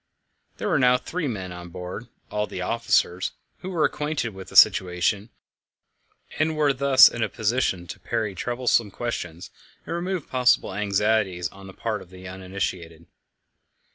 [0.57, 4.55] There were now three men on board all the officers who were acquainted with the
[4.55, 5.29] situation,
[6.39, 9.51] and were thus in a position to parry troublesome questions
[9.85, 13.05] and remove possible anxieties on the part of the uninitiated.